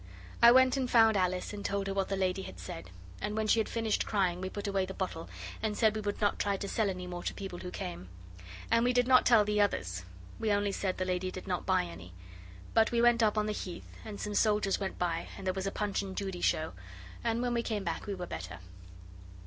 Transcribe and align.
I 0.41 0.51
went 0.51 0.77
and 0.77 0.89
found 0.89 1.15
Alice, 1.15 1.53
and 1.53 1.63
told 1.63 1.85
her 1.85 1.93
what 1.93 2.09
the 2.09 2.15
lady 2.15 2.41
had 2.41 2.57
said, 2.59 2.89
and 3.21 3.35
when 3.37 3.45
she 3.45 3.59
had 3.59 3.69
finished 3.69 4.03
crying 4.07 4.41
we 4.41 4.49
put 4.49 4.67
away 4.67 4.83
the 4.87 4.95
bottle 4.95 5.29
and 5.61 5.77
said 5.77 5.93
we 5.93 6.01
would 6.01 6.19
not 6.19 6.39
try 6.39 6.57
to 6.57 6.67
sell 6.67 6.89
any 6.89 7.05
more 7.05 7.21
to 7.21 7.35
people 7.35 7.59
who 7.59 7.69
came. 7.69 8.09
And 8.71 8.83
we 8.83 8.93
did 8.93 9.07
not 9.07 9.27
tell 9.27 9.45
the 9.45 9.61
others 9.61 10.03
we 10.39 10.51
only 10.51 10.71
said 10.71 10.97
the 10.97 11.05
lady 11.05 11.29
did 11.29 11.45
not 11.45 11.67
buy 11.67 11.83
any 11.83 12.15
but 12.73 12.91
we 12.91 12.99
went 12.99 13.21
up 13.21 13.37
on 13.37 13.45
the 13.45 13.51
Heath, 13.51 13.87
and 14.03 14.19
some 14.19 14.33
soldiers 14.33 14.79
went 14.79 14.97
by 14.97 15.27
and 15.37 15.45
there 15.45 15.53
was 15.53 15.67
a 15.67 15.71
Punch 15.71 16.01
and 16.01 16.17
judy 16.17 16.41
show, 16.41 16.73
and 17.23 17.43
when 17.43 17.53
we 17.53 17.61
came 17.61 17.83
back 17.83 18.07
we 18.07 18.15
were 18.15 18.25
better. 18.25 18.57